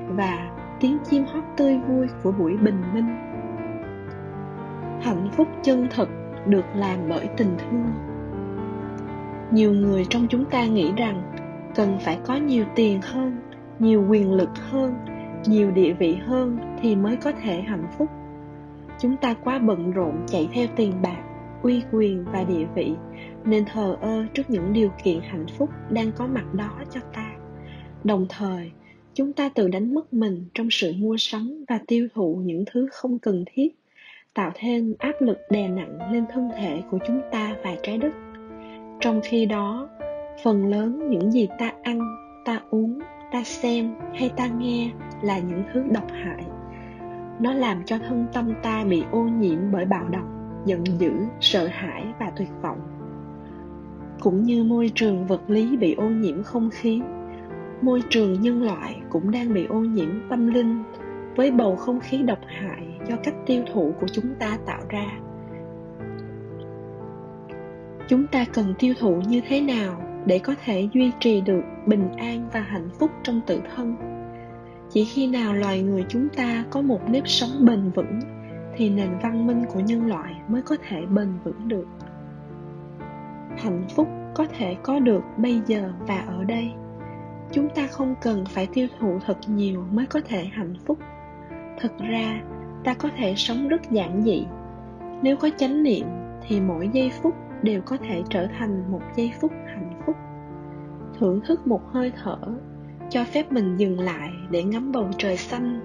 và 0.09 0.51
tiếng 0.79 0.97
chim 1.09 1.25
hót 1.33 1.43
tươi 1.57 1.77
vui 1.87 2.07
của 2.23 2.31
buổi 2.31 2.57
bình 2.57 2.81
minh. 2.93 3.15
Hạnh 5.01 5.29
phúc 5.31 5.47
chân 5.63 5.87
thật 5.95 6.09
được 6.47 6.65
làm 6.75 6.99
bởi 7.09 7.27
tình 7.37 7.57
thương. 7.57 7.91
Nhiều 9.51 9.73
người 9.73 10.05
trong 10.09 10.27
chúng 10.29 10.45
ta 10.45 10.65
nghĩ 10.65 10.91
rằng 10.97 11.21
cần 11.75 11.97
phải 12.01 12.19
có 12.25 12.35
nhiều 12.35 12.65
tiền 12.75 12.99
hơn, 13.01 13.37
nhiều 13.79 14.05
quyền 14.09 14.33
lực 14.33 14.49
hơn 14.71 14.93
nhiều 15.45 15.71
địa 15.71 15.93
vị 15.93 16.13
hơn 16.13 16.57
thì 16.81 16.95
mới 16.95 17.15
có 17.15 17.31
thể 17.31 17.61
hạnh 17.61 17.87
phúc. 17.97 18.07
Chúng 18.99 19.17
ta 19.17 19.33
quá 19.33 19.59
bận 19.59 19.91
rộn 19.91 20.25
chạy 20.27 20.49
theo 20.53 20.67
tiền 20.75 20.93
bạc, 21.01 21.23
uy 21.63 21.81
quyền 21.91 22.25
và 22.31 22.43
địa 22.43 22.65
vị, 22.75 22.93
nên 23.45 23.65
thờ 23.65 23.97
ơ 24.01 24.25
trước 24.33 24.49
những 24.49 24.73
điều 24.73 24.89
kiện 25.03 25.19
hạnh 25.21 25.45
phúc 25.57 25.69
đang 25.89 26.11
có 26.11 26.27
mặt 26.27 26.53
đó 26.53 26.71
cho 26.91 26.99
ta. 27.13 27.31
Đồng 28.03 28.25
thời, 28.29 28.71
chúng 29.13 29.33
ta 29.33 29.49
tự 29.49 29.67
đánh 29.67 29.93
mất 29.93 30.13
mình 30.13 30.45
trong 30.53 30.67
sự 30.71 30.93
mua 30.97 31.15
sắm 31.17 31.65
và 31.67 31.79
tiêu 31.87 32.07
thụ 32.13 32.41
những 32.45 32.63
thứ 32.71 32.87
không 32.91 33.19
cần 33.19 33.43
thiết, 33.53 33.69
tạo 34.33 34.51
thêm 34.55 34.93
áp 34.99 35.13
lực 35.19 35.37
đè 35.49 35.67
nặng 35.67 36.11
lên 36.11 36.25
thân 36.33 36.49
thể 36.57 36.81
của 36.91 36.97
chúng 37.07 37.21
ta 37.31 37.55
và 37.63 37.75
trái 37.83 37.97
đất. 37.97 38.11
Trong 38.99 39.21
khi 39.23 39.45
đó, 39.45 39.89
phần 40.43 40.67
lớn 40.67 41.09
những 41.09 41.31
gì 41.31 41.47
ta 41.59 41.71
ăn, 41.83 41.99
ta 42.45 42.61
uống 42.69 42.99
ta 43.31 43.43
xem 43.43 43.95
hay 44.13 44.29
ta 44.37 44.47
nghe 44.47 44.91
là 45.21 45.39
những 45.39 45.63
thứ 45.73 45.83
độc 45.91 46.07
hại. 46.11 46.45
Nó 47.39 47.53
làm 47.53 47.83
cho 47.85 47.97
thân 47.97 48.25
tâm 48.33 48.53
ta 48.63 48.83
bị 48.83 49.03
ô 49.11 49.23
nhiễm 49.23 49.59
bởi 49.71 49.85
bạo 49.85 50.07
động, 50.09 50.61
giận 50.65 50.83
dữ, 50.99 51.11
sợ 51.39 51.67
hãi 51.67 52.05
và 52.19 52.31
tuyệt 52.35 52.49
vọng. 52.61 52.79
Cũng 54.19 54.43
như 54.43 54.63
môi 54.63 54.91
trường 54.95 55.27
vật 55.27 55.41
lý 55.47 55.77
bị 55.77 55.93
ô 55.93 56.09
nhiễm 56.09 56.43
không 56.43 56.69
khí, 56.69 57.01
môi 57.81 58.03
trường 58.09 58.41
nhân 58.41 58.63
loại 58.63 59.01
cũng 59.09 59.31
đang 59.31 59.53
bị 59.53 59.65
ô 59.65 59.79
nhiễm 59.79 60.29
tâm 60.29 60.47
linh 60.47 60.83
với 61.35 61.51
bầu 61.51 61.75
không 61.75 61.99
khí 61.99 62.17
độc 62.17 62.39
hại 62.47 62.87
do 63.09 63.15
cách 63.23 63.35
tiêu 63.45 63.63
thụ 63.73 63.93
của 63.99 64.07
chúng 64.07 64.35
ta 64.39 64.57
tạo 64.65 64.81
ra. 64.89 65.05
Chúng 68.07 68.27
ta 68.27 68.45
cần 68.53 68.73
tiêu 68.79 68.93
thụ 68.99 69.21
như 69.27 69.41
thế 69.47 69.61
nào? 69.61 70.08
Để 70.29 70.39
có 70.39 70.55
thể 70.65 70.87
duy 70.93 71.11
trì 71.19 71.41
được 71.41 71.61
bình 71.85 72.11
an 72.17 72.49
và 72.53 72.59
hạnh 72.59 72.89
phúc 72.99 73.11
trong 73.23 73.41
tự 73.47 73.61
thân. 73.75 73.95
Chỉ 74.89 75.05
khi 75.05 75.27
nào 75.27 75.53
loài 75.53 75.81
người 75.81 76.05
chúng 76.09 76.29
ta 76.29 76.65
có 76.69 76.81
một 76.81 77.09
nếp 77.09 77.27
sống 77.27 77.65
bền 77.65 77.91
vững, 77.95 78.19
thì 78.75 78.89
nền 78.89 79.09
văn 79.21 79.47
minh 79.47 79.65
của 79.73 79.79
nhân 79.79 80.07
loại 80.07 80.35
mới 80.47 80.61
có 80.61 80.77
thể 80.87 81.05
bền 81.05 81.27
vững 81.43 81.67
được. 81.67 81.87
Hạnh 83.57 83.85
phúc 83.95 84.07
có 84.35 84.45
thể 84.57 84.75
có 84.83 84.99
được 84.99 85.23
bây 85.37 85.61
giờ 85.67 85.93
và 86.07 86.17
ở 86.17 86.43
đây. 86.43 86.71
Chúng 87.51 87.69
ta 87.69 87.87
không 87.87 88.15
cần 88.21 88.45
phải 88.45 88.67
tiêu 88.73 88.87
thụ 88.99 89.19
thật 89.25 89.37
nhiều 89.47 89.85
mới 89.91 90.05
có 90.05 90.21
thể 90.25 90.45
hạnh 90.45 90.73
phúc. 90.85 90.97
Thực 91.79 91.97
ra, 91.97 92.41
ta 92.83 92.93
có 92.93 93.09
thể 93.17 93.33
sống 93.35 93.67
rất 93.67 93.91
giản 93.91 94.21
dị. 94.23 94.45
Nếu 95.21 95.37
có 95.37 95.49
chánh 95.57 95.83
niệm, 95.83 96.05
thì 96.47 96.61
mỗi 96.61 96.89
giây 96.93 97.11
phút 97.21 97.35
đều 97.63 97.81
có 97.81 97.97
thể 97.97 98.23
trở 98.29 98.47
thành 98.59 98.91
một 98.91 99.01
giây 99.15 99.31
phút 99.41 99.51
thưởng 101.19 101.41
thức 101.45 101.67
một 101.67 101.81
hơi 101.91 102.11
thở, 102.23 102.37
cho 103.09 103.23
phép 103.23 103.51
mình 103.51 103.77
dừng 103.77 103.99
lại 103.99 104.31
để 104.49 104.63
ngắm 104.63 104.91
bầu 104.91 105.07
trời 105.17 105.37
xanh, 105.37 105.79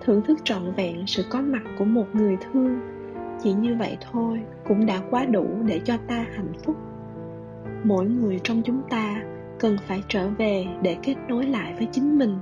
thưởng 0.00 0.22
thức 0.22 0.38
trọn 0.44 0.72
vẹn 0.76 1.06
sự 1.06 1.24
có 1.30 1.40
mặt 1.40 1.62
của 1.78 1.84
một 1.84 2.06
người 2.12 2.36
thương. 2.36 2.80
Chỉ 3.42 3.52
như 3.52 3.76
vậy 3.78 3.96
thôi 4.12 4.40
cũng 4.68 4.86
đã 4.86 5.02
quá 5.10 5.24
đủ 5.24 5.46
để 5.66 5.80
cho 5.84 5.96
ta 6.08 6.26
hạnh 6.34 6.52
phúc. 6.64 6.76
Mỗi 7.84 8.06
người 8.06 8.40
trong 8.44 8.62
chúng 8.64 8.82
ta 8.90 9.22
cần 9.58 9.76
phải 9.86 10.02
trở 10.08 10.28
về 10.28 10.66
để 10.82 10.96
kết 11.02 11.14
nối 11.28 11.46
lại 11.46 11.74
với 11.78 11.88
chính 11.92 12.18
mình, 12.18 12.38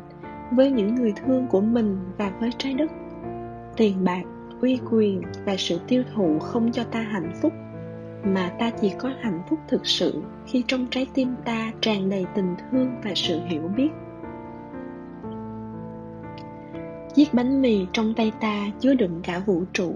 với 0.53 0.71
những 0.71 0.95
người 0.95 1.13
thương 1.17 1.47
của 1.47 1.61
mình 1.61 1.99
và 2.19 2.33
với 2.41 2.51
trái 2.59 2.75
đất. 2.75 2.91
Tiền 3.77 4.05
bạc, 4.05 4.23
uy 4.61 4.81
quyền 4.91 5.23
và 5.45 5.55
sự 5.59 5.81
tiêu 5.89 6.03
thụ 6.15 6.39
không 6.39 6.73
cho 6.73 6.85
ta 6.85 7.01
hạnh 7.01 7.33
phúc 7.43 7.53
mà 8.25 8.49
ta 8.59 8.71
chỉ 8.71 8.93
có 8.99 9.11
hạnh 9.21 9.43
phúc 9.49 9.59
thực 9.69 9.87
sự 9.87 10.23
khi 10.47 10.65
trong 10.69 10.87
trái 10.91 11.07
tim 11.15 11.35
ta 11.45 11.73
tràn 11.81 12.11
đầy 12.11 12.27
tình 12.35 12.55
thương 12.71 12.91
và 13.05 13.11
sự 13.15 13.41
hiểu 13.47 13.71
biết. 13.77 13.91
Chiếc 17.15 17.35
bánh 17.35 17.63
mì 17.63 17.87
trong 17.93 18.15
tay 18.15 18.33
ta 18.41 18.67
chứa 18.81 18.95
đựng 18.95 19.21
cả 19.23 19.39
vũ 19.47 19.65
trụ. 19.73 19.95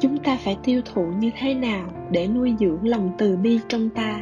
Chúng 0.00 0.18
ta 0.18 0.36
phải 0.36 0.58
tiêu 0.64 0.80
thụ 0.94 1.06
như 1.06 1.30
thế 1.38 1.54
nào 1.54 1.88
để 2.10 2.28
nuôi 2.28 2.54
dưỡng 2.60 2.88
lòng 2.88 3.12
từ 3.18 3.36
bi 3.36 3.60
trong 3.68 3.90
ta? 3.90 4.20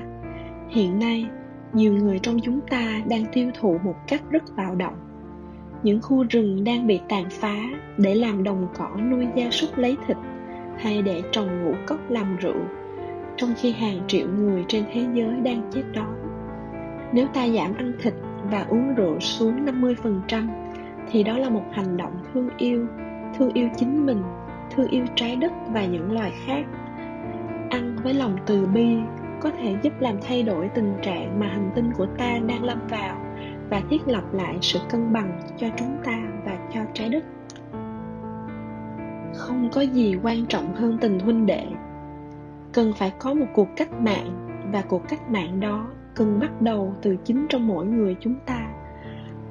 Hiện 0.69 0.99
nay, 0.99 1.27
nhiều 1.73 1.95
người 1.95 2.19
trong 2.19 2.41
chúng 2.41 2.61
ta 2.61 3.03
đang 3.09 3.25
tiêu 3.33 3.51
thụ 3.61 3.79
một 3.85 3.95
cách 4.09 4.23
rất 4.31 4.43
bạo 4.57 4.75
động. 4.75 4.95
Những 5.83 6.03
khu 6.03 6.25
rừng 6.31 6.65
đang 6.65 6.87
bị 6.87 7.01
tàn 7.09 7.25
phá 7.31 7.57
để 7.97 8.15
làm 8.15 8.45
đồng 8.45 8.69
cỏ 8.79 8.89
nuôi 9.11 9.27
gia 9.35 9.51
súc 9.51 9.79
lấy 9.79 9.97
thịt 10.07 10.17
hay 10.83 11.03
để 11.03 11.23
trồng 11.33 11.65
ngũ 11.65 11.75
cốc 11.87 11.99
làm 12.09 12.37
rượu, 12.37 12.61
trong 13.37 13.55
khi 13.57 13.73
hàng 13.73 14.01
triệu 14.07 14.29
người 14.29 14.65
trên 14.69 14.85
thế 14.93 15.07
giới 15.13 15.41
đang 15.45 15.71
chết 15.75 15.83
đói. 15.95 16.15
Nếu 17.13 17.27
ta 17.35 17.49
giảm 17.49 17.75
ăn 17.75 17.93
thịt 18.03 18.15
và 18.51 18.67
uống 18.69 18.95
rượu 18.95 19.21
xuống 19.21 19.65
50% 19.65 20.49
thì 21.11 21.23
đó 21.23 21.39
là 21.39 21.51
một 21.51 21.65
hành 21.73 21.97
động 21.97 22.13
thương 22.35 22.49
yêu 22.59 22.87
thương 23.39 23.53
yêu 23.53 23.69
chính 23.77 24.07
mình, 24.07 24.23
thương 24.71 24.89
yêu 24.89 25.05
trái 25.15 25.37
đất 25.37 25.53
và 25.69 25.87
những 25.87 26.13
loài 26.13 26.33
khác. 26.47 26.65
Ăn 27.71 27.97
với 28.03 28.15
lòng 28.15 28.37
từ 28.47 28.67
bi 28.67 28.97
có 29.41 29.51
thể 29.51 29.77
giúp 29.83 29.93
làm 30.01 30.17
thay 30.23 30.43
đổi 30.43 30.69
tình 30.75 30.95
trạng 31.03 31.41
mà 31.41 31.47
hành 31.47 31.71
tinh 31.75 31.91
của 31.97 32.07
ta 32.19 32.39
đang 32.47 32.65
lâm 32.65 32.79
vào 32.89 33.17
và 33.71 33.83
thiết 33.91 34.09
lập 34.09 34.25
lại 34.33 34.59
sự 34.61 34.79
cân 34.91 35.13
bằng 35.13 35.41
cho 35.57 35.67
chúng 35.77 35.97
ta 36.05 36.23
và 36.45 36.59
cho 36.75 36.81
trái 36.95 37.09
đất 37.09 37.25
không 39.43 39.69
có 39.73 39.81
gì 39.81 40.15
quan 40.23 40.47
trọng 40.47 40.75
hơn 40.75 40.99
tình 41.01 41.19
huynh 41.19 41.47
đệ. 41.47 41.65
Cần 42.73 42.93
phải 42.97 43.13
có 43.19 43.35
một 43.35 43.47
cuộc 43.55 43.69
cách 43.77 43.93
mạng, 44.01 44.49
và 44.73 44.83
cuộc 44.83 45.03
cách 45.09 45.31
mạng 45.31 45.61
đó 45.61 45.91
cần 46.15 46.41
bắt 46.41 46.63
đầu 46.63 46.95
từ 47.03 47.17
chính 47.25 47.47
trong 47.49 47.67
mỗi 47.67 47.87
người 47.87 48.17
chúng 48.21 48.35
ta. 48.47 48.75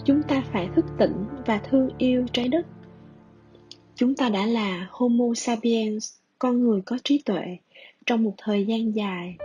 Chúng 0.05 0.24
ta 0.24 0.43
phải 0.51 0.69
thức 0.75 0.86
tỉnh 0.98 1.25
và 1.45 1.60
thương 1.69 1.89
yêu 1.98 2.25
trái 2.33 2.48
đất. 2.48 2.65
Chúng 3.95 4.15
ta 4.15 4.29
đã 4.29 4.45
là 4.45 4.88
homo 4.91 5.25
sapiens, 5.36 6.13
con 6.39 6.63
người 6.63 6.81
có 6.81 6.98
trí 7.03 7.21
tuệ, 7.25 7.57
trong 8.05 8.24
một 8.24 8.33
thời 8.38 8.65
gian 8.65 8.95
dài. 8.95 9.36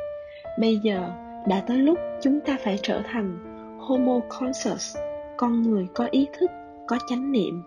Bây 0.61 0.79
giờ 0.83 1.11
đã 1.49 1.61
tới 1.67 1.79
lúc 1.79 1.99
chúng 2.23 2.41
ta 2.41 2.57
phải 2.65 2.79
trở 2.83 3.03
thành 3.05 3.39
homo 3.79 4.21
conscious, 4.29 4.97
con 5.37 5.63
người 5.63 5.87
có 5.95 6.09
ý 6.11 6.27
thức, 6.39 6.51
có 6.87 6.99
chánh 7.09 7.33
niệm 7.33 7.63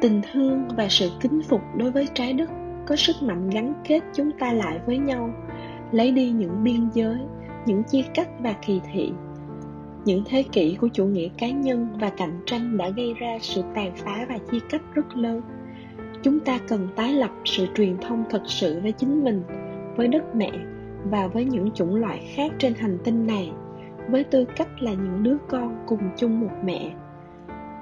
tình 0.00 0.20
thương 0.32 0.68
và 0.76 0.86
sự 0.88 1.10
kính 1.20 1.42
phục 1.48 1.60
đối 1.76 1.90
với 1.90 2.08
trái 2.14 2.32
đất 2.32 2.50
có 2.86 2.96
sức 2.96 3.16
mạnh 3.22 3.50
gắn 3.50 3.74
kết 3.88 4.00
chúng 4.14 4.30
ta 4.38 4.52
lại 4.52 4.80
với 4.86 4.98
nhau. 4.98 5.30
Lấy 5.92 6.12
đi 6.12 6.30
những 6.30 6.64
biên 6.64 6.88
giới, 6.94 7.16
những 7.66 7.82
chia 7.82 8.02
cắt 8.14 8.28
và 8.40 8.52
kỳ 8.66 8.80
thị, 8.92 9.12
những 10.04 10.22
thế 10.26 10.42
kỷ 10.52 10.76
của 10.80 10.88
chủ 10.92 11.04
nghĩa 11.04 11.28
cá 11.38 11.50
nhân 11.50 11.88
và 12.00 12.10
cạnh 12.10 12.40
tranh 12.46 12.76
đã 12.76 12.88
gây 12.88 13.14
ra 13.14 13.38
sự 13.40 13.62
tàn 13.74 13.92
phá 13.96 14.26
và 14.28 14.38
chia 14.50 14.58
cách 14.70 14.82
rất 14.94 15.16
lớn. 15.16 15.40
Chúng 16.22 16.40
ta 16.40 16.58
cần 16.68 16.88
tái 16.96 17.12
lập 17.12 17.30
sự 17.44 17.66
truyền 17.74 17.96
thông 17.98 18.24
thật 18.30 18.42
sự 18.46 18.80
với 18.82 18.92
chính 18.92 19.24
mình, 19.24 19.42
với 19.96 20.08
đất 20.08 20.34
mẹ 20.34 20.50
và 21.10 21.28
với 21.28 21.44
những 21.44 21.70
chủng 21.70 21.94
loại 21.94 22.32
khác 22.34 22.52
trên 22.58 22.74
hành 22.74 22.98
tinh 23.04 23.26
này, 23.26 23.52
với 24.10 24.24
tư 24.24 24.44
cách 24.56 24.82
là 24.82 24.92
những 24.92 25.22
đứa 25.22 25.36
con 25.48 25.84
cùng 25.86 26.00
chung 26.16 26.40
một 26.40 26.52
mẹ 26.64 26.90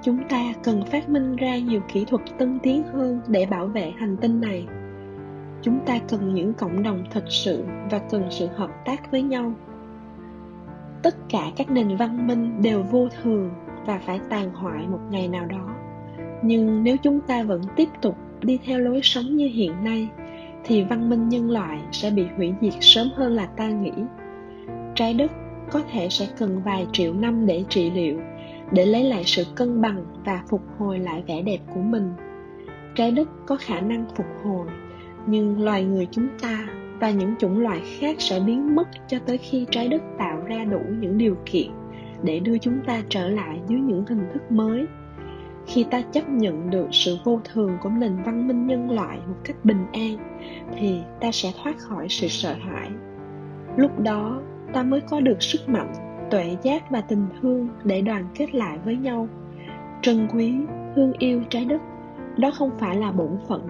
chúng 0.01 0.19
ta 0.29 0.53
cần 0.63 0.85
phát 0.85 1.09
minh 1.09 1.35
ra 1.35 1.57
nhiều 1.57 1.81
kỹ 1.93 2.05
thuật 2.05 2.21
tân 2.37 2.59
tiến 2.63 2.83
hơn 2.83 3.21
để 3.27 3.45
bảo 3.45 3.65
vệ 3.65 3.93
hành 3.97 4.17
tinh 4.17 4.41
này. 4.41 4.67
Chúng 5.61 5.79
ta 5.85 5.99
cần 6.09 6.33
những 6.33 6.53
cộng 6.53 6.83
đồng 6.83 7.03
thật 7.11 7.23
sự 7.29 7.63
và 7.91 7.99
cần 7.99 8.23
sự 8.29 8.47
hợp 8.55 8.71
tác 8.85 9.11
với 9.11 9.21
nhau. 9.21 9.53
Tất 11.03 11.15
cả 11.29 11.51
các 11.55 11.69
nền 11.69 11.95
văn 11.95 12.27
minh 12.27 12.61
đều 12.61 12.83
vô 12.83 13.07
thường 13.21 13.51
và 13.85 13.99
phải 14.05 14.19
tàn 14.29 14.53
hoại 14.53 14.87
một 14.87 14.99
ngày 15.11 15.27
nào 15.27 15.45
đó. 15.45 15.75
Nhưng 16.43 16.83
nếu 16.83 16.97
chúng 16.97 17.21
ta 17.21 17.43
vẫn 17.43 17.61
tiếp 17.75 17.89
tục 18.01 18.17
đi 18.41 18.59
theo 18.65 18.79
lối 18.79 18.99
sống 19.03 19.35
như 19.35 19.47
hiện 19.47 19.83
nay, 19.83 20.09
thì 20.63 20.83
văn 20.83 21.09
minh 21.09 21.29
nhân 21.29 21.51
loại 21.51 21.79
sẽ 21.91 22.11
bị 22.11 22.25
hủy 22.37 22.53
diệt 22.61 22.73
sớm 22.79 23.07
hơn 23.15 23.33
là 23.33 23.45
ta 23.45 23.69
nghĩ. 23.69 23.91
Trái 24.95 25.13
đất 25.13 25.31
có 25.71 25.81
thể 25.91 26.07
sẽ 26.09 26.27
cần 26.37 26.61
vài 26.65 26.87
triệu 26.91 27.13
năm 27.13 27.45
để 27.45 27.63
trị 27.69 27.91
liệu 27.91 28.19
để 28.71 28.85
lấy 28.85 29.03
lại 29.03 29.23
sự 29.25 29.43
cân 29.55 29.81
bằng 29.81 30.05
và 30.25 30.43
phục 30.49 30.61
hồi 30.77 30.99
lại 30.99 31.23
vẻ 31.27 31.41
đẹp 31.41 31.59
của 31.73 31.81
mình. 31.81 32.13
Trái 32.95 33.11
đất 33.11 33.29
có 33.45 33.57
khả 33.59 33.79
năng 33.81 34.05
phục 34.15 34.25
hồi, 34.43 34.67
nhưng 35.27 35.63
loài 35.63 35.83
người 35.83 36.07
chúng 36.11 36.27
ta 36.41 36.67
và 36.99 37.11
những 37.11 37.35
chủng 37.39 37.59
loại 37.59 37.81
khác 37.99 38.15
sẽ 38.19 38.39
biến 38.39 38.75
mất 38.75 38.87
cho 39.07 39.19
tới 39.19 39.37
khi 39.37 39.65
trái 39.71 39.87
đất 39.87 40.01
tạo 40.17 40.41
ra 40.45 40.63
đủ 40.63 40.79
những 40.99 41.17
điều 41.17 41.35
kiện 41.45 41.67
để 42.23 42.39
đưa 42.39 42.57
chúng 42.57 42.79
ta 42.87 43.01
trở 43.09 43.29
lại 43.29 43.59
dưới 43.67 43.79
những 43.79 44.05
hình 44.05 44.23
thức 44.33 44.51
mới. 44.51 44.85
Khi 45.67 45.83
ta 45.83 46.01
chấp 46.01 46.29
nhận 46.29 46.69
được 46.69 46.87
sự 46.91 47.17
vô 47.23 47.39
thường 47.53 47.77
của 47.81 47.89
nền 47.89 48.23
văn 48.25 48.47
minh 48.47 48.67
nhân 48.67 48.91
loại 48.91 49.17
một 49.27 49.35
cách 49.43 49.65
bình 49.65 49.85
an, 49.93 50.17
thì 50.77 51.01
ta 51.21 51.31
sẽ 51.31 51.51
thoát 51.63 51.77
khỏi 51.77 52.05
sự 52.09 52.27
sợ 52.27 52.53
hãi. 52.53 52.89
Lúc 53.77 53.99
đó, 53.99 54.41
ta 54.73 54.83
mới 54.83 55.01
có 55.01 55.19
được 55.19 55.41
sức 55.43 55.69
mạnh 55.69 56.08
tuệ 56.31 56.57
giác 56.63 56.91
và 56.91 57.01
tình 57.01 57.25
thương 57.41 57.67
để 57.83 58.01
đoàn 58.01 58.27
kết 58.35 58.55
lại 58.55 58.77
với 58.85 58.95
nhau. 58.95 59.27
Trân 60.01 60.27
quý, 60.33 60.55
thương 60.95 61.13
yêu 61.19 61.41
trái 61.49 61.65
đất, 61.65 61.81
đó 62.37 62.51
không 62.57 62.69
phải 62.79 62.95
là 62.95 63.11
bổn 63.11 63.37
phận, 63.47 63.67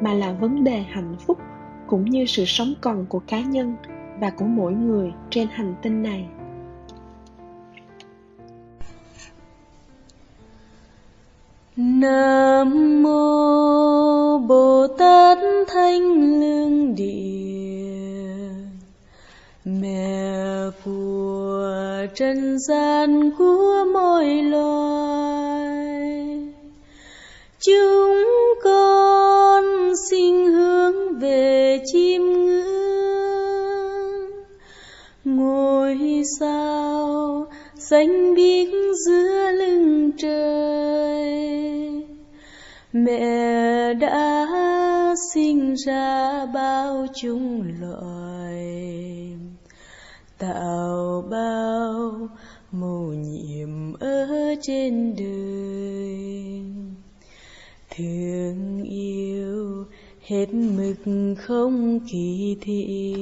mà 0.00 0.14
là 0.14 0.32
vấn 0.32 0.64
đề 0.64 0.78
hạnh 0.78 1.16
phúc 1.26 1.38
cũng 1.86 2.04
như 2.04 2.26
sự 2.26 2.44
sống 2.44 2.72
còn 2.80 3.06
của 3.06 3.20
cá 3.26 3.40
nhân 3.40 3.76
và 4.20 4.30
của 4.30 4.44
mỗi 4.44 4.72
người 4.72 5.12
trên 5.30 5.48
hành 5.52 5.74
tinh 5.82 6.02
này. 6.02 6.28
Nam 11.76 13.02
mô 13.02 14.38
Bồ 14.38 14.86
Tát 14.98 15.38
Thanh 15.68 16.02
Lương 16.40 16.94
Địa 16.94 17.60
Mẹ 19.64 20.30
ở 22.00 22.06
trần 22.06 22.58
gian 22.58 23.30
của 23.38 23.84
mọi 23.92 24.42
loài. 24.42 25.68
Chúng 27.60 28.24
con 28.64 29.64
xin 30.10 30.46
hướng 30.46 31.18
về 31.18 31.78
chim 31.92 32.46
ngưỡng. 32.46 34.30
Ngôi 35.24 36.22
sao 36.38 37.46
xanh 37.78 38.34
biếc 38.34 38.68
giữa 39.06 39.50
lưng 39.52 40.10
trời. 40.18 41.42
Mẹ 42.92 43.94
đã 43.94 44.46
sinh 45.32 45.74
ra 45.86 46.46
bao 46.54 47.06
chúng 47.14 47.62
loài 47.80 48.39
tạo 50.40 51.24
bao 51.30 52.28
mầu 52.72 53.00
nhiệm 53.00 53.94
ở 54.00 54.26
trên 54.62 55.14
đời. 55.16 56.62
Thương 57.96 58.82
yêu 58.90 59.84
hết 60.26 60.46
mực 60.54 60.96
không 61.38 62.00
kỳ 62.12 62.56
thị. 62.60 63.14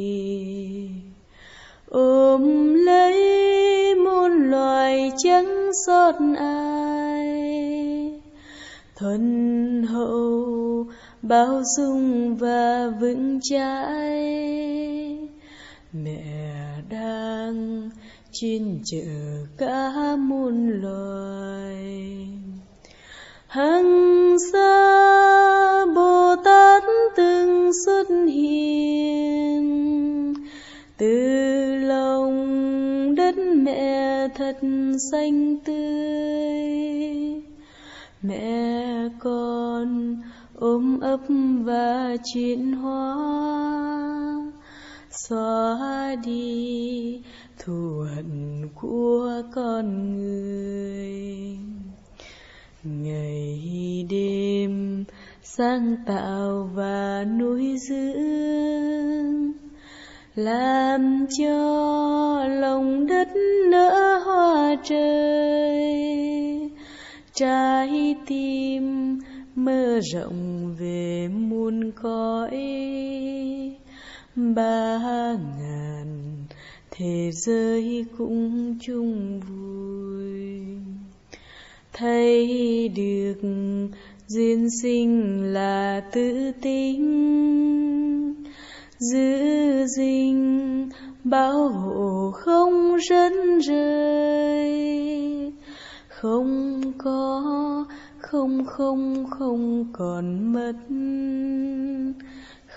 Ôm 1.89 2.75
lấy 2.75 3.15
muôn 3.95 4.33
loài 4.51 5.13
chẳng 5.25 5.71
xót 5.87 6.15
ai. 6.39 8.21
Thuần 8.97 9.83
hậu 9.83 10.87
bao 11.23 11.63
dung 11.77 12.37
và 12.37 12.93
vững 13.01 13.41
chãi. 13.43 14.39
Mẹ 15.93 16.58
đang 16.91 17.91
chuyên 18.33 18.81
chở 18.85 19.47
cả 19.59 20.17
muôn 20.19 20.71
loài. 20.71 22.29
Hằng 23.47 24.37
xa 24.53 25.87
bồ 25.95 26.37
tát 26.45 26.83
từng 27.17 27.71
xuất 27.87 28.05
hiện, 28.29 29.65
từ 30.97 31.75
lòng 31.77 33.15
đất 33.15 33.35
mẹ 33.39 34.29
thật 34.35 34.59
xanh 35.13 35.59
tươi. 35.65 37.43
Mẹ 38.23 39.09
con 39.19 40.17
ôm 40.55 41.01
ấp 41.01 41.21
và 41.65 42.17
chuyển 42.35 42.73
hóa 42.73 43.98
xóa 45.27 46.17
đi 46.25 47.23
thù 47.59 48.05
hận 48.15 48.69
của 48.75 49.43
con 49.55 50.17
người. 50.17 51.59
Ngày 52.83 54.07
đêm 54.11 55.05
sáng 55.43 55.97
tạo 56.07 56.71
và 56.75 57.25
nuôi 57.39 57.77
dưỡng, 57.79 59.53
làm 60.35 61.27
cho 61.39 62.45
lòng 62.49 63.07
đất 63.07 63.29
nở 63.71 64.19
hoa 64.25 64.77
trời. 64.85 66.71
Trái 67.35 68.17
tim 68.27 69.19
mơ 69.55 70.01
rộng 70.13 70.75
về 70.79 71.29
muôn 71.29 71.91
cõi 72.03 72.59
ba 74.39 74.99
ngàn, 75.59 76.07
thế 76.91 77.31
giới 77.33 78.05
cũng 78.19 78.75
chung 78.81 79.41
vui. 79.41 80.79
Thấy 81.93 82.89
được 82.89 83.49
duyên 84.27 84.69
sinh 84.83 85.43
là 85.53 86.03
tự 86.13 86.53
tính 86.63 87.09
giữ 88.99 89.87
dinh 89.87 90.89
bảo 91.25 91.69
hộ 91.69 92.31
không 92.35 92.97
rấn 93.09 93.59
rơi. 93.59 95.53
Không 96.09 96.83
có, 96.99 97.85
không 98.19 98.67
không 98.67 99.27
không 99.31 99.87
còn 99.93 100.53
mất 100.53 100.75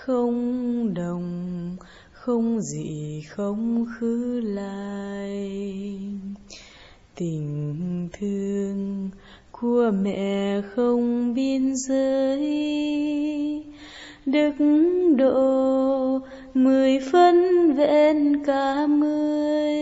không 0.06 0.94
đồng, 0.94 1.76
không 2.12 2.60
gì, 2.60 3.22
không 3.28 3.86
khứ 3.98 4.40
lại. 4.40 6.00
Tình 7.14 8.08
thương 8.12 9.10
của 9.50 9.90
mẹ 10.02 10.62
không 10.74 11.34
biên 11.34 11.76
giới, 11.76 12.44
đức 14.26 14.52
độ 15.16 16.20
mười 16.54 17.00
phân 17.12 17.36
vẹn 17.76 18.44
cả 18.46 18.86
mười. 18.86 19.76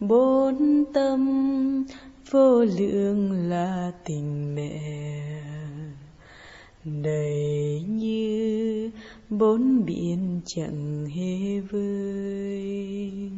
Bốn 0.00 0.84
tâm 0.94 1.86
vô 2.30 2.64
lượng 2.64 3.32
là 3.48 3.92
tình 4.04 4.54
mẹ 4.54 5.25
đầy 7.02 7.82
như 7.88 8.90
bốn 9.30 9.84
biển 9.84 10.40
chẳng 10.46 11.06
hề 11.06 11.60
vơi. 11.60 13.30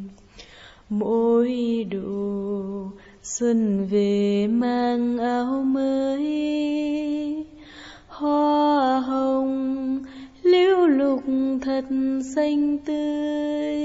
Mỗi 0.89 1.53
độ 1.91 2.91
xuân 3.23 3.87
về 3.91 4.47
mang 4.47 5.17
áo 5.17 5.63
mới, 5.63 7.45
hoa 8.07 8.99
hồng 8.99 9.99
liễu 10.43 10.77
lục 10.87 11.23
thật 11.61 11.85
xanh 12.35 12.77
tươi. 12.77 13.79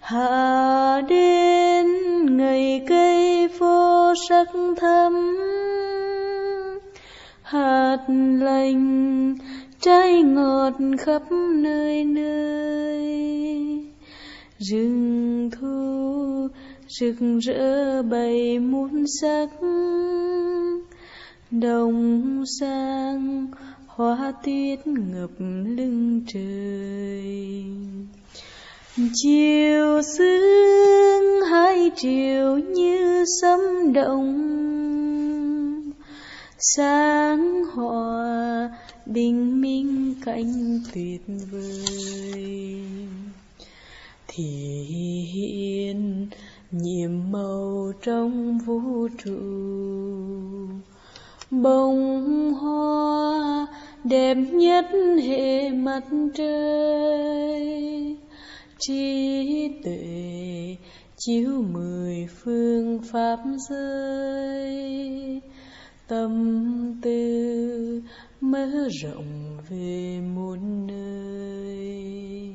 Hạ 0.00 1.00
đến 1.08 1.86
ngày 2.36 2.84
cây 2.88 3.48
vô 3.58 4.14
sắc 4.28 4.48
thắm 4.80 5.38
hạt 7.50 7.98
lành 8.40 9.36
trái 9.80 10.22
ngọt 10.22 10.72
khắp 10.98 11.22
nơi 11.54 12.04
nơi. 12.04 13.06
Rừng 14.58 15.50
thu 15.50 16.48
rực 16.88 17.14
rỡ 17.42 18.02
bầy 18.02 18.58
muôn 18.58 19.04
sắc, 19.20 19.48
đồng 21.50 22.44
sang 22.60 23.46
hoa 23.86 24.32
tuyết 24.44 24.86
ngập 24.86 25.30
lưng 25.76 26.20
trời. 26.32 27.64
Chiều 29.14 30.02
sương 30.02 31.40
hai 31.50 31.90
chiều 31.96 32.58
như 32.58 33.24
sấm 33.40 33.92
động 33.92 34.58
sáng 36.60 37.64
hòa 37.74 38.70
bình 39.06 39.60
minh 39.60 40.14
cảnh 40.24 40.80
tuyệt 40.94 41.20
vời. 41.52 42.82
Thì 44.28 44.84
hiện 45.34 46.28
nhiệm 46.70 47.10
màu 47.32 47.92
trong 48.02 48.58
vũ 48.58 49.08
trụ. 49.24 49.38
Bông 51.50 52.54
hoa 52.54 53.66
đẹp 54.04 54.34
nhất 54.34 54.86
hệ 55.24 55.70
mặt 55.70 56.02
trời. 56.34 58.16
Trí 58.78 59.68
tuệ 59.84 60.76
chiếu 61.16 61.62
mười 61.72 62.28
phương 62.42 63.00
pháp 63.12 63.38
giới 63.68 65.40
tâm 66.08 67.00
tư 67.02 68.02
mở 68.40 68.88
rộng 69.02 69.58
về 69.68 70.20
muôn 70.34 70.86
nơi. 70.86 72.52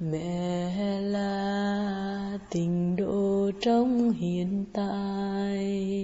Mẹ 0.00 1.00
là 1.00 2.38
tình 2.50 2.96
độ 2.96 3.50
trong 3.60 4.10
hiện 4.10 4.64
tại, 4.72 5.94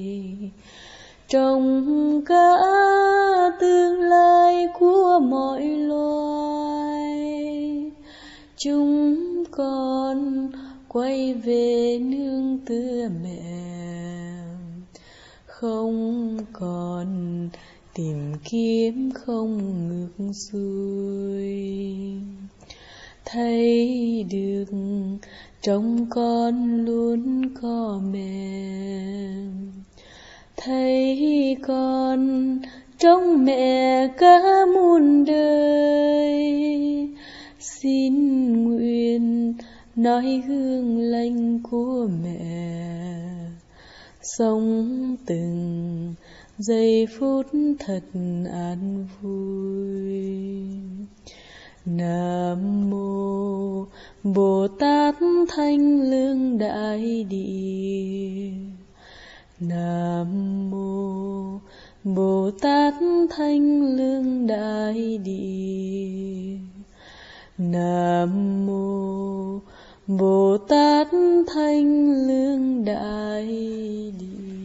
trong 1.28 2.20
cả 2.26 2.56
tương 3.60 4.00
lai 4.00 4.68
của 4.78 5.20
mọi 5.22 5.62
loài. 5.62 7.22
Chúng 8.56 9.44
con 9.50 10.50
quay 10.88 11.34
về 11.34 11.98
nương 12.02 12.58
tựa 12.66 13.08
mẹ 13.22 13.71
không 15.62 16.38
còn, 16.52 17.48
tìm 17.94 18.32
kiếm 18.44 19.10
không 19.14 19.58
ngược 19.88 20.32
xuôi. 20.32 21.54
Thấy 23.24 24.26
được 24.30 24.76
trong 25.62 26.06
con 26.10 26.84
luôn 26.84 27.42
có 27.62 28.00
mẹ 28.12 28.52
thấy 30.56 31.56
con 31.66 32.58
trong 32.98 33.44
mẹ 33.44 34.08
cả 34.18 34.40
muôn 34.74 35.24
đời. 35.24 36.48
Xin 37.60 38.14
nguyện 38.64 39.54
nói 39.96 40.42
hương 40.46 40.98
lành 40.98 41.60
của 41.62 42.08
mẹ 42.24 43.41
sống 44.22 45.16
từng 45.26 46.14
giây 46.58 47.06
phút 47.18 47.46
thật 47.78 48.00
an 48.52 49.06
vui. 49.20 50.42
Nam 51.84 52.90
mô 52.90 53.86
bồ 54.22 54.68
tát 54.78 55.14
thanh 55.48 56.10
lương 56.10 56.58
đại 56.58 57.24
địa. 57.24 58.50
Nam 59.60 60.70
mô 60.70 61.60
bồ 62.04 62.50
tát 62.60 62.94
thanh 63.30 63.96
lương 63.96 64.46
đại 64.46 65.18
địa. 65.18 66.58
Nam 67.58 68.66
mô 68.66 69.58
Bồ 70.06 70.58
Tát 70.68 71.08
Thanh 71.46 72.12
Lương 72.26 72.84
Đại 72.84 73.46
Địa. 74.18 74.61